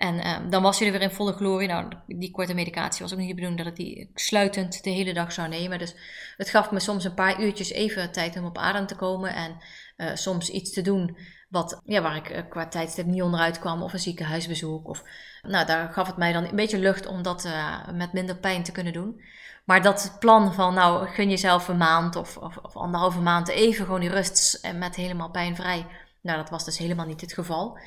En 0.00 0.18
ehm, 0.18 0.50
dan 0.50 0.62
was 0.62 0.78
hij 0.78 0.86
er 0.86 0.92
weer 0.92 1.02
in 1.02 1.10
volle 1.10 1.32
glorie. 1.32 1.68
Nou, 1.68 1.92
die 2.06 2.30
korte 2.30 2.54
medicatie 2.54 3.02
was 3.02 3.12
ook 3.12 3.18
niet 3.18 3.28
de 3.28 3.34
bedoeling 3.34 3.62
dat 3.62 3.72
ik 3.72 3.76
die 3.76 4.10
sluitend 4.14 4.84
de 4.84 4.90
hele 4.90 5.12
dag 5.12 5.32
zou 5.32 5.48
nemen. 5.48 5.78
Dus 5.78 5.94
het 6.36 6.50
gaf 6.50 6.70
me 6.70 6.80
soms 6.80 7.04
een 7.04 7.14
paar 7.14 7.42
uurtjes 7.42 7.70
even 7.70 8.12
tijd 8.12 8.36
om 8.36 8.44
op 8.44 8.58
adem 8.58 8.86
te 8.86 8.96
komen. 8.96 9.34
En 9.34 9.56
uh, 10.00 10.14
soms 10.14 10.50
iets 10.50 10.72
te 10.72 10.82
doen 10.82 11.16
wat, 11.48 11.80
ja, 11.84 12.02
waar 12.02 12.16
ik 12.16 12.30
uh, 12.30 12.38
qua 12.48 12.68
tijdstip 12.68 13.06
niet 13.06 13.22
onderuit 13.22 13.58
kwam. 13.58 13.82
Of 13.82 13.92
een 13.92 13.98
ziekenhuisbezoek. 13.98 14.88
Of, 14.88 15.02
nou, 15.42 15.66
daar 15.66 15.92
gaf 15.92 16.06
het 16.06 16.16
mij 16.16 16.32
dan 16.32 16.44
een 16.44 16.56
beetje 16.56 16.78
lucht 16.78 17.06
om 17.06 17.22
dat 17.22 17.44
uh, 17.44 17.88
met 17.94 18.12
minder 18.12 18.36
pijn 18.36 18.62
te 18.62 18.72
kunnen 18.72 18.92
doen. 18.92 19.22
Maar 19.64 19.82
dat 19.82 20.16
plan 20.18 20.54
van, 20.54 20.74
nou, 20.74 21.08
gun 21.08 21.28
jezelf 21.28 21.68
een 21.68 21.76
maand 21.76 22.16
of, 22.16 22.36
of, 22.36 22.56
of 22.56 22.76
anderhalve 22.76 23.20
maand 23.20 23.48
even 23.48 23.84
gewoon 23.84 24.00
die 24.00 24.10
rust 24.10 24.68
met 24.74 24.96
helemaal 24.96 25.30
pijnvrij. 25.30 25.86
Nou, 26.20 26.38
dat 26.38 26.50
was 26.50 26.64
dus 26.64 26.78
helemaal 26.78 27.06
niet 27.06 27.20
het 27.20 27.32
geval. 27.32 27.78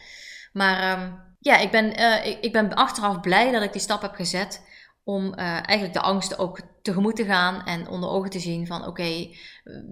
Maar 0.54 1.00
um, 1.00 1.22
ja, 1.40 1.58
ik 1.58 1.72
ben, 1.72 1.96
ik, 2.26 2.38
ik, 2.42 2.52
ben 2.52 2.74
achteraf 2.74 3.20
blij 3.20 3.52
dat 3.52 3.64
ik 3.64 3.72
die 3.72 3.82
stap 3.82 4.02
heb 4.02 4.14
gezet 4.16 4.62
om 5.04 5.26
uh, 5.26 5.36
eigenlijk 5.40 5.94
de 5.94 6.02
angst 6.02 6.40
ook 6.40 6.60
tegemoet 6.82 7.16
te 7.16 7.26
gaan 7.26 7.66
en 7.66 7.88
onder 7.88 8.10
ogen 8.10 8.30
te 8.30 8.40
zien 8.40 8.68
van 8.68 8.88
oké, 8.88 9.28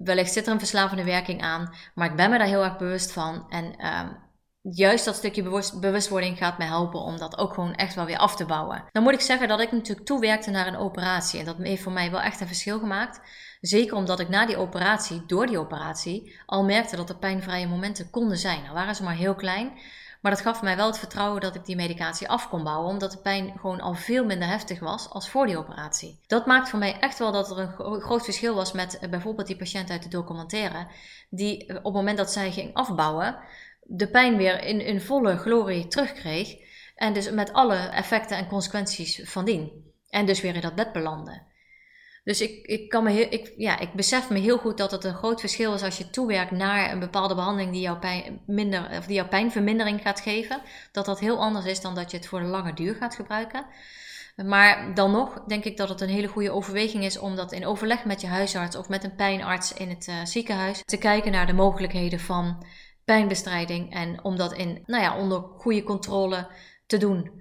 wellicht 0.04 0.32
zit 0.32 0.46
er 0.46 0.52
een 0.52 0.58
verslavende 0.58 1.04
werking 1.04 1.42
aan, 1.42 1.74
maar 1.94 2.10
ik 2.10 2.16
ben 2.16 2.30
me 2.30 2.38
daar 2.38 2.46
heel 2.46 2.64
erg 2.64 2.76
bewust 2.76 3.12
van 3.12 3.50
en 3.50 3.86
um, 3.86 4.30
juist 4.62 5.04
dat 5.04 5.14
stukje 5.14 5.42
bewust, 5.42 5.80
bewustwording 5.80 6.38
gaat 6.38 6.58
me 6.58 6.64
helpen 6.64 7.00
om 7.00 7.18
dat 7.18 7.38
ook 7.38 7.54
gewoon 7.54 7.74
echt 7.74 7.94
wel 7.94 8.04
weer 8.04 8.18
af 8.18 8.36
te 8.36 8.44
bouwen. 8.44 8.84
Dan 8.92 9.02
moet 9.02 9.12
ik 9.12 9.20
zeggen 9.20 9.48
dat 9.48 9.60
ik 9.60 9.72
natuurlijk 9.72 10.06
toewerkte 10.06 10.50
naar 10.50 10.66
een 10.66 10.76
operatie 10.76 11.38
en 11.38 11.44
dat 11.44 11.56
heeft 11.56 11.82
voor 11.82 11.92
mij 11.92 12.10
wel 12.10 12.20
echt 12.20 12.40
een 12.40 12.46
verschil 12.46 12.78
gemaakt. 12.78 13.20
Zeker 13.60 13.96
omdat 13.96 14.20
ik 14.20 14.28
na 14.28 14.46
die 14.46 14.56
operatie, 14.56 15.26
door 15.26 15.46
die 15.46 15.58
operatie, 15.58 16.40
al 16.46 16.64
merkte 16.64 16.96
dat 16.96 17.08
er 17.08 17.18
pijnvrije 17.18 17.68
momenten 17.68 18.10
konden 18.10 18.38
zijn. 18.38 18.62
Nou 18.62 18.74
waren 18.74 18.94
ze 18.94 19.02
maar 19.02 19.14
heel 19.14 19.34
klein, 19.34 19.72
maar 20.22 20.32
dat 20.32 20.40
gaf 20.40 20.62
mij 20.62 20.76
wel 20.76 20.86
het 20.86 20.98
vertrouwen 20.98 21.40
dat 21.40 21.54
ik 21.54 21.64
die 21.64 21.76
medicatie 21.76 22.28
af 22.28 22.48
kon 22.48 22.64
bouwen, 22.64 22.90
omdat 22.90 23.12
de 23.12 23.18
pijn 23.18 23.52
gewoon 23.60 23.80
al 23.80 23.94
veel 23.94 24.24
minder 24.24 24.48
heftig 24.48 24.80
was 24.80 25.10
als 25.10 25.28
voor 25.28 25.46
die 25.46 25.58
operatie. 25.58 26.18
Dat 26.26 26.46
maakt 26.46 26.68
voor 26.68 26.78
mij 26.78 26.98
echt 26.98 27.18
wel 27.18 27.32
dat 27.32 27.50
er 27.50 27.58
een 27.58 28.00
groot 28.00 28.24
verschil 28.24 28.54
was 28.54 28.72
met 28.72 28.98
eh, 28.98 29.10
bijvoorbeeld 29.10 29.46
die 29.46 29.56
patiënt 29.56 29.90
uit 29.90 30.02
de 30.02 30.08
documentaire, 30.08 30.86
die 31.30 31.66
eh, 31.66 31.76
op 31.76 31.84
het 31.84 31.92
moment 31.92 32.16
dat 32.16 32.32
zij 32.32 32.52
ging 32.52 32.74
afbouwen, 32.74 33.38
de 33.80 34.08
pijn 34.08 34.36
weer 34.36 34.64
in, 34.64 34.80
in 34.80 35.00
volle 35.00 35.36
glorie 35.36 35.86
terugkreeg. 35.86 36.56
En 36.94 37.12
dus 37.12 37.30
met 37.30 37.52
alle 37.52 37.76
effecten 37.76 38.36
en 38.36 38.48
consequenties 38.48 39.30
van 39.30 39.44
dien. 39.44 39.92
En 40.08 40.26
dus 40.26 40.40
weer 40.40 40.54
in 40.54 40.60
dat 40.60 40.74
bed 40.74 40.92
belandde. 40.92 41.42
Dus 42.24 42.40
ik, 42.40 42.66
ik, 42.66 42.88
kan 42.88 43.04
me 43.04 43.10
heel, 43.10 43.26
ik, 43.30 43.54
ja, 43.56 43.78
ik 43.78 43.92
besef 43.92 44.30
me 44.30 44.38
heel 44.38 44.58
goed 44.58 44.78
dat 44.78 44.90
het 44.90 45.04
een 45.04 45.14
groot 45.14 45.40
verschil 45.40 45.74
is 45.74 45.82
als 45.82 45.98
je 45.98 46.10
toewerkt 46.10 46.50
naar 46.50 46.92
een 46.92 46.98
bepaalde 46.98 47.34
behandeling 47.34 47.72
die 47.72 47.80
jouw, 47.80 47.98
pijn, 47.98 48.40
minder, 48.46 48.98
of 48.98 49.06
die 49.06 49.14
jouw 49.14 49.28
pijnvermindering 49.28 50.00
gaat 50.00 50.20
geven. 50.20 50.62
Dat 50.92 51.04
dat 51.04 51.20
heel 51.20 51.38
anders 51.38 51.64
is 51.64 51.80
dan 51.80 51.94
dat 51.94 52.10
je 52.10 52.16
het 52.16 52.26
voor 52.26 52.40
de 52.40 52.46
lange 52.46 52.74
duur 52.74 52.94
gaat 52.94 53.14
gebruiken. 53.14 53.66
Maar 54.36 54.94
dan 54.94 55.10
nog 55.10 55.44
denk 55.46 55.64
ik 55.64 55.76
dat 55.76 55.88
het 55.88 56.00
een 56.00 56.08
hele 56.08 56.26
goede 56.26 56.50
overweging 56.50 57.04
is 57.04 57.18
om 57.18 57.36
dat 57.36 57.52
in 57.52 57.66
overleg 57.66 58.04
met 58.04 58.20
je 58.20 58.26
huisarts 58.26 58.76
of 58.76 58.88
met 58.88 59.04
een 59.04 59.14
pijnarts 59.14 59.72
in 59.72 59.88
het 59.88 60.08
uh, 60.08 60.14
ziekenhuis 60.24 60.82
te 60.84 60.96
kijken 60.96 61.32
naar 61.32 61.46
de 61.46 61.52
mogelijkheden 61.52 62.20
van 62.20 62.66
pijnbestrijding 63.04 63.94
en 63.94 64.24
om 64.24 64.36
dat 64.36 64.52
in, 64.52 64.82
nou 64.86 65.02
ja, 65.02 65.18
onder 65.18 65.40
goede 65.40 65.82
controle 65.82 66.48
te 66.86 66.96
doen. 66.96 67.40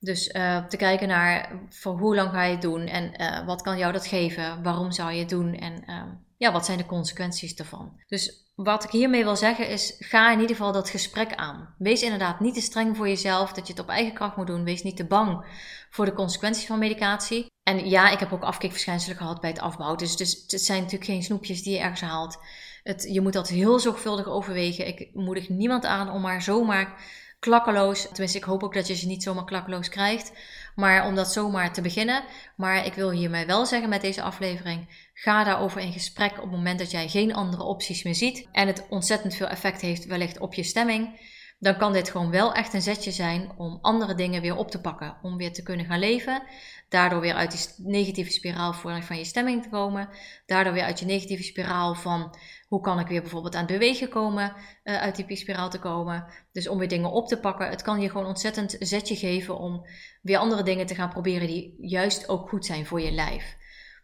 Dus 0.00 0.28
uh, 0.28 0.66
te 0.66 0.76
kijken 0.76 1.08
naar 1.08 1.52
voor 1.68 1.98
hoe 1.98 2.14
lang 2.14 2.30
ga 2.30 2.44
je 2.44 2.52
het 2.52 2.62
doen 2.62 2.86
en 2.86 3.20
uh, 3.20 3.46
wat 3.46 3.62
kan 3.62 3.78
jou 3.78 3.92
dat 3.92 4.06
geven, 4.06 4.62
waarom 4.62 4.92
zou 4.92 5.12
je 5.12 5.20
het 5.20 5.28
doen 5.28 5.54
en 5.54 5.82
uh, 5.86 6.02
ja, 6.36 6.52
wat 6.52 6.64
zijn 6.64 6.78
de 6.78 6.86
consequenties 6.86 7.54
ervan. 7.54 8.00
Dus 8.06 8.50
wat 8.54 8.84
ik 8.84 8.90
hiermee 8.90 9.24
wil 9.24 9.36
zeggen 9.36 9.68
is, 9.68 9.96
ga 9.98 10.32
in 10.32 10.40
ieder 10.40 10.56
geval 10.56 10.72
dat 10.72 10.90
gesprek 10.90 11.34
aan. 11.34 11.74
Wees 11.78 12.02
inderdaad 12.02 12.40
niet 12.40 12.54
te 12.54 12.60
streng 12.60 12.96
voor 12.96 13.08
jezelf, 13.08 13.52
dat 13.52 13.66
je 13.66 13.72
het 13.72 13.82
op 13.82 13.88
eigen 13.88 14.14
kracht 14.14 14.36
moet 14.36 14.46
doen. 14.46 14.64
Wees 14.64 14.82
niet 14.82 14.96
te 14.96 15.06
bang 15.06 15.44
voor 15.90 16.04
de 16.04 16.12
consequenties 16.12 16.66
van 16.66 16.78
medicatie. 16.78 17.46
En 17.62 17.88
ja, 17.88 18.10
ik 18.10 18.18
heb 18.18 18.32
ook 18.32 18.42
afkikverschijnselen 18.42 19.16
gehad 19.16 19.40
bij 19.40 19.50
het 19.50 19.60
afbouwen. 19.60 19.98
Dus, 19.98 20.16
dus 20.16 20.44
het 20.46 20.62
zijn 20.62 20.82
natuurlijk 20.82 21.10
geen 21.10 21.22
snoepjes 21.22 21.62
die 21.62 21.72
je 21.72 21.78
ergens 21.78 22.00
haalt. 22.00 22.38
Het, 22.82 23.08
je 23.10 23.20
moet 23.20 23.32
dat 23.32 23.48
heel 23.48 23.78
zorgvuldig 23.78 24.26
overwegen. 24.26 24.86
Ik 24.86 25.10
moedig 25.12 25.48
niemand 25.48 25.84
aan 25.84 26.10
om 26.10 26.20
maar 26.20 26.42
zomaar 26.42 26.94
klakkeloos. 27.40 28.02
Tenminste, 28.02 28.38
ik 28.38 28.44
hoop 28.44 28.62
ook 28.62 28.74
dat 28.74 28.86
je 28.86 28.94
ze 28.94 29.06
niet 29.06 29.22
zomaar 29.22 29.44
klakkeloos 29.44 29.88
krijgt. 29.88 30.32
Maar 30.74 31.06
om 31.06 31.14
dat 31.14 31.32
zomaar 31.32 31.72
te 31.72 31.80
beginnen. 31.80 32.22
Maar 32.56 32.86
ik 32.86 32.94
wil 32.94 33.10
hiermee 33.10 33.46
wel 33.46 33.66
zeggen 33.66 33.88
met 33.88 34.00
deze 34.00 34.22
aflevering. 34.22 35.08
Ga 35.14 35.44
daarover 35.44 35.80
in 35.80 35.92
gesprek 35.92 36.32
op 36.32 36.42
het 36.42 36.50
moment 36.50 36.78
dat 36.78 36.90
jij 36.90 37.08
geen 37.08 37.34
andere 37.34 37.62
opties 37.62 38.02
meer 38.02 38.14
ziet. 38.14 38.48
En 38.52 38.66
het 38.66 38.86
ontzettend 38.88 39.34
veel 39.34 39.46
effect 39.46 39.80
heeft 39.80 40.06
wellicht 40.06 40.38
op 40.38 40.54
je 40.54 40.62
stemming. 40.62 41.20
Dan 41.58 41.76
kan 41.76 41.92
dit 41.92 42.10
gewoon 42.10 42.30
wel 42.30 42.54
echt 42.54 42.74
een 42.74 42.82
zetje 42.82 43.10
zijn 43.10 43.52
om 43.56 43.78
andere 43.80 44.14
dingen 44.14 44.42
weer 44.42 44.56
op 44.56 44.70
te 44.70 44.80
pakken. 44.80 45.16
Om 45.22 45.36
weer 45.36 45.52
te 45.52 45.62
kunnen 45.62 45.86
gaan 45.86 45.98
leven. 45.98 46.42
Daardoor 46.88 47.20
weer 47.20 47.34
uit 47.34 47.50
die 47.50 47.86
negatieve 47.86 48.30
spiraal 48.30 48.72
van 48.72 49.18
je 49.18 49.24
stemming 49.24 49.62
te 49.62 49.68
komen. 49.68 50.08
Daardoor 50.46 50.72
weer 50.72 50.84
uit 50.84 50.98
je 50.98 51.06
negatieve 51.06 51.42
spiraal 51.42 51.94
van 51.94 52.34
hoe 52.70 52.80
kan 52.80 52.98
ik 52.98 53.06
weer 53.06 53.20
bijvoorbeeld 53.20 53.54
aan 53.54 53.64
het 53.64 53.72
bewegen 53.72 54.08
komen, 54.08 54.52
uh, 54.84 55.00
uit 55.00 55.16
die 55.16 55.36
spiraal 55.36 55.70
te 55.70 55.78
komen. 55.78 56.24
Dus 56.52 56.68
om 56.68 56.78
weer 56.78 56.88
dingen 56.88 57.10
op 57.10 57.28
te 57.28 57.40
pakken. 57.40 57.68
Het 57.68 57.82
kan 57.82 58.00
je 58.00 58.10
gewoon 58.10 58.26
ontzettend 58.26 58.76
zetje 58.78 59.16
geven 59.16 59.58
om 59.58 59.86
weer 60.22 60.38
andere 60.38 60.62
dingen 60.62 60.86
te 60.86 60.94
gaan 60.94 61.08
proberen 61.08 61.46
die 61.46 61.74
juist 61.80 62.28
ook 62.28 62.48
goed 62.48 62.66
zijn 62.66 62.86
voor 62.86 63.00
je 63.00 63.10
lijf. 63.10 63.56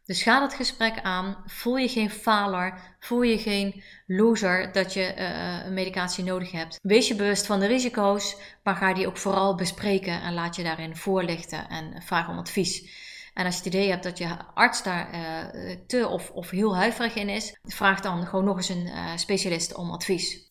Dus 0.04 0.22
ga 0.22 0.40
dat 0.40 0.54
gesprek 0.54 1.00
aan. 1.02 1.42
Voel 1.44 1.76
je 1.76 1.88
geen 1.88 2.10
faler. 2.10 2.96
Voel 2.98 3.22
je 3.22 3.38
geen 3.38 3.82
loser 4.06 4.72
dat 4.72 4.92
je 4.92 5.14
uh, 5.16 5.66
een 5.66 5.74
medicatie 5.74 6.24
nodig 6.24 6.50
hebt. 6.50 6.78
Wees 6.82 7.08
je 7.08 7.14
bewust 7.14 7.46
van 7.46 7.60
de 7.60 7.66
risico's, 7.66 8.36
maar 8.62 8.76
ga 8.76 8.94
die 8.94 9.06
ook 9.06 9.16
vooral 9.16 9.54
bespreken 9.54 10.22
en 10.22 10.34
laat 10.34 10.56
je 10.56 10.62
daarin 10.62 10.96
voorlichten 10.96 11.68
en 11.68 12.02
vraag 12.02 12.28
om 12.28 12.38
advies. 12.38 13.04
En 13.36 13.44
als 13.44 13.54
je 13.56 13.64
het 13.64 13.74
idee 13.74 13.90
hebt 13.90 14.02
dat 14.02 14.18
je 14.18 14.36
arts 14.54 14.82
daar 14.82 15.14
uh, 15.14 15.76
te 15.86 16.08
of, 16.08 16.30
of 16.30 16.50
heel 16.50 16.76
huiverig 16.76 17.14
in 17.14 17.28
is, 17.28 17.58
vraag 17.62 18.00
dan 18.00 18.26
gewoon 18.26 18.44
nog 18.44 18.56
eens 18.56 18.68
een 18.68 18.86
uh, 18.86 19.16
specialist 19.16 19.74
om 19.74 19.90
advies. 19.90 20.50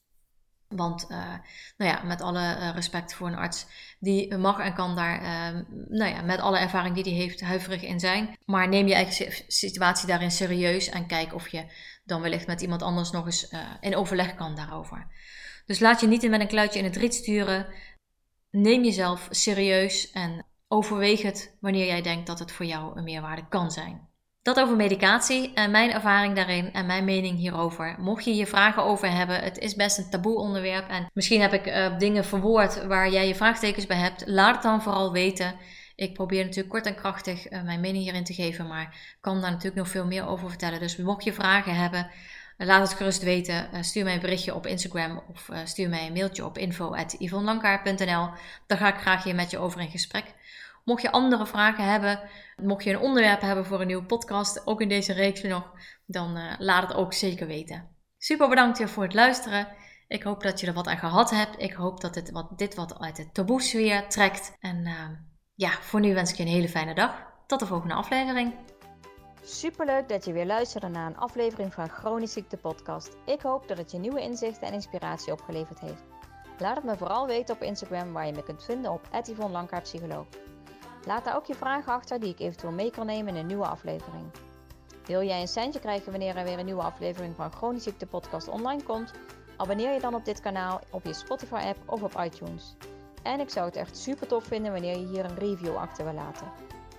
Want 0.67 1.05
uh, 1.09 1.33
nou 1.77 1.91
ja, 1.91 2.03
met 2.03 2.21
alle 2.21 2.71
respect 2.71 3.13
voor 3.13 3.27
een 3.27 3.35
arts, 3.35 3.65
die 3.99 4.37
mag 4.37 4.59
en 4.59 4.73
kan 4.73 4.95
daar, 4.95 5.21
uh, 5.21 5.61
nou 5.87 6.11
ja, 6.11 6.21
met 6.21 6.39
alle 6.39 6.57
ervaring 6.57 6.95
die 6.95 7.03
hij 7.03 7.21
heeft, 7.21 7.41
huiverig 7.41 7.81
in 7.81 7.99
zijn. 7.99 8.37
Maar 8.45 8.67
neem 8.67 8.87
je 8.87 8.93
eigen 8.93 9.33
situatie 9.47 10.07
daarin 10.07 10.31
serieus 10.31 10.89
en 10.89 11.07
kijk 11.07 11.33
of 11.33 11.47
je 11.47 11.65
dan 12.03 12.21
wellicht 12.21 12.47
met 12.47 12.61
iemand 12.61 12.81
anders 12.81 13.11
nog 13.11 13.25
eens 13.25 13.53
in 13.79 13.95
overleg 13.95 14.35
kan 14.35 14.55
daarover. 14.55 15.07
Dus 15.65 15.79
laat 15.79 16.01
je 16.01 16.07
niet 16.07 16.29
met 16.29 16.41
een 16.41 16.47
kluitje 16.47 16.79
in 16.79 16.85
het 16.85 16.95
riet 16.95 17.13
sturen. 17.13 17.67
Neem 18.51 18.83
jezelf 18.83 19.27
serieus 19.29 20.11
en 20.11 20.45
overweeg 20.75 21.21
het 21.21 21.57
wanneer 21.59 21.85
jij 21.85 22.01
denkt 22.01 22.27
dat 22.27 22.39
het 22.39 22.51
voor 22.51 22.65
jou 22.65 22.97
een 22.97 23.03
meerwaarde 23.03 23.47
kan 23.49 23.71
zijn. 23.71 24.07
Dat 24.41 24.59
over 24.59 24.75
medicatie 24.75 25.53
en 25.53 25.71
mijn 25.71 25.91
ervaring 25.91 26.35
daarin 26.35 26.73
en 26.73 26.85
mijn 26.85 27.05
mening 27.05 27.37
hierover. 27.37 27.95
Mocht 27.99 28.25
je 28.25 28.31
hier 28.31 28.47
vragen 28.47 28.83
over 28.83 29.11
hebben, 29.11 29.43
het 29.43 29.57
is 29.57 29.75
best 29.75 29.97
een 29.97 30.09
taboe 30.09 30.37
onderwerp 30.37 30.89
en 30.89 31.09
misschien 31.13 31.41
heb 31.41 31.53
ik 31.53 31.67
uh, 31.67 31.97
dingen 31.97 32.25
verwoord 32.25 32.85
waar 32.85 33.11
jij 33.11 33.27
je 33.27 33.35
vraagtekens 33.35 33.85
bij 33.85 33.97
hebt. 33.97 34.23
Laat 34.27 34.53
het 34.53 34.63
dan 34.63 34.81
vooral 34.81 35.11
weten. 35.11 35.55
Ik 35.95 36.13
probeer 36.13 36.43
natuurlijk 36.43 36.69
kort 36.69 36.85
en 36.85 36.95
krachtig 36.95 37.51
uh, 37.51 37.63
mijn 37.63 37.79
mening 37.79 38.03
hierin 38.03 38.23
te 38.23 38.33
geven, 38.33 38.67
maar 38.67 39.17
kan 39.21 39.41
daar 39.41 39.51
natuurlijk 39.51 39.75
nog 39.75 39.89
veel 39.89 40.05
meer 40.05 40.27
over 40.27 40.49
vertellen. 40.49 40.79
Dus 40.79 40.97
mocht 40.97 41.23
je 41.23 41.33
vragen 41.33 41.75
hebben, 41.75 42.07
laat 42.57 42.87
het 42.87 42.97
gerust 42.97 43.23
weten. 43.23 43.83
Stuur 43.83 44.03
mij 44.03 44.13
een 44.13 44.19
berichtje 44.19 44.55
op 44.55 44.65
Instagram 44.67 45.23
of 45.29 45.49
stuur 45.63 45.89
mij 45.89 46.07
een 46.07 46.13
mailtje 46.13 46.45
op 46.45 46.57
info.yvonnelankaart.nl. 46.57 48.29
Dan 48.67 48.77
ga 48.77 48.93
ik 48.93 49.01
graag 49.01 49.23
hier 49.23 49.35
met 49.35 49.51
je 49.51 49.57
over 49.57 49.81
in 49.81 49.89
gesprek. 49.89 50.25
Mocht 50.85 51.01
je 51.01 51.11
andere 51.11 51.45
vragen 51.45 51.83
hebben, 51.83 52.19
mocht 52.61 52.83
je 52.83 52.89
een 52.89 52.99
onderwerp 52.99 53.41
hebben 53.41 53.65
voor 53.65 53.81
een 53.81 53.87
nieuwe 53.87 54.05
podcast, 54.05 54.67
ook 54.67 54.81
in 54.81 54.89
deze 54.89 55.13
reeks 55.13 55.41
nog, 55.41 55.71
dan 56.05 56.37
uh, 56.37 56.53
laat 56.57 56.87
het 56.87 56.97
ook 56.97 57.13
zeker 57.13 57.47
weten. 57.47 57.89
Super 58.17 58.49
bedankt 58.49 58.77
weer 58.77 58.89
voor 58.89 59.03
het 59.03 59.13
luisteren. 59.13 59.67
Ik 60.07 60.23
hoop 60.23 60.43
dat 60.43 60.59
je 60.59 60.67
er 60.67 60.73
wat 60.73 60.87
aan 60.87 60.97
gehad 60.97 61.29
hebt. 61.29 61.61
Ik 61.61 61.73
hoop 61.73 62.01
dat 62.01 62.13
dit 62.13 62.31
wat, 62.31 62.57
dit 62.57 62.75
wat 62.75 62.99
uit 62.99 63.15
de 63.15 63.31
taboe 63.31 63.61
sfeer 63.61 64.09
trekt. 64.09 64.57
En 64.59 64.85
uh, 64.85 65.09
ja, 65.53 65.69
voor 65.69 65.99
nu 65.99 66.13
wens 66.13 66.31
ik 66.31 66.37
je 66.37 66.43
een 66.43 66.49
hele 66.49 66.69
fijne 66.69 66.93
dag. 66.93 67.25
Tot 67.47 67.59
de 67.59 67.65
volgende 67.65 67.93
aflevering. 67.93 68.53
Superleuk 69.41 70.09
dat 70.09 70.25
je 70.25 70.33
weer 70.33 70.45
luisterde 70.45 70.87
naar 70.87 71.07
een 71.07 71.17
aflevering 71.17 71.73
van 71.73 71.89
Chronisch 71.89 72.33
Ziekte 72.33 72.57
Podcast. 72.57 73.17
Ik 73.25 73.41
hoop 73.41 73.67
dat 73.67 73.77
het 73.77 73.91
je 73.91 73.97
nieuwe 73.97 74.21
inzichten 74.21 74.67
en 74.67 74.73
inspiratie 74.73 75.31
opgeleverd 75.31 75.79
heeft. 75.79 76.03
Laat 76.57 76.75
het 76.75 76.85
me 76.85 76.97
vooral 76.97 77.27
weten 77.27 77.55
op 77.55 77.61
Instagram 77.61 78.13
waar 78.13 78.25
je 78.25 78.33
me 78.33 78.43
kunt 78.43 78.63
vinden 78.63 78.91
op 78.91 79.07
Yvonne. 79.23 80.25
Laat 81.05 81.23
daar 81.25 81.35
ook 81.35 81.45
je 81.45 81.55
vragen 81.55 81.93
achter 81.93 82.19
die 82.19 82.29
ik 82.29 82.39
eventueel 82.39 82.71
mee 82.71 82.91
kan 82.91 83.05
nemen 83.05 83.33
in 83.33 83.39
een 83.39 83.47
nieuwe 83.47 83.67
aflevering. 83.67 84.25
Wil 85.05 85.23
jij 85.23 85.41
een 85.41 85.47
centje 85.47 85.79
krijgen 85.79 86.11
wanneer 86.11 86.35
er 86.35 86.43
weer 86.43 86.59
een 86.59 86.65
nieuwe 86.65 86.81
aflevering 86.81 87.35
van 87.35 87.51
Chronisch 87.51 87.83
Ziekte 87.83 88.05
Podcast 88.05 88.47
online 88.47 88.83
komt? 88.83 89.11
Abonneer 89.57 89.93
je 89.93 89.99
dan 89.99 90.15
op 90.15 90.25
dit 90.25 90.39
kanaal 90.39 90.81
op 90.89 91.05
je 91.05 91.13
Spotify 91.13 91.61
app 91.65 91.77
of 91.85 92.03
op 92.03 92.21
iTunes. 92.23 92.75
En 93.23 93.39
ik 93.39 93.49
zou 93.49 93.65
het 93.65 93.75
echt 93.75 93.97
super 93.97 94.27
tof 94.27 94.43
vinden 94.43 94.71
wanneer 94.71 94.97
je 94.97 95.05
hier 95.05 95.25
een 95.25 95.37
review 95.37 95.75
achter 95.75 96.03
wil 96.03 96.13
laten. 96.13 96.47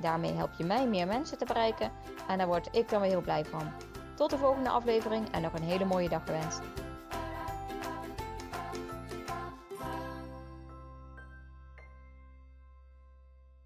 Daarmee 0.00 0.32
help 0.32 0.50
je 0.58 0.64
mij 0.64 0.86
meer 0.86 1.06
mensen 1.06 1.38
te 1.38 1.44
bereiken 1.44 1.92
en 2.28 2.38
daar 2.38 2.46
word 2.46 2.68
ik 2.72 2.88
dan 2.88 3.00
weer 3.00 3.10
heel 3.10 3.20
blij 3.20 3.44
van. 3.44 3.72
Tot 4.14 4.30
de 4.30 4.38
volgende 4.38 4.70
aflevering 4.70 5.30
en 5.30 5.42
nog 5.42 5.52
een 5.52 5.62
hele 5.62 5.84
mooie 5.84 6.08
dag 6.08 6.24
gewenst. 6.24 6.60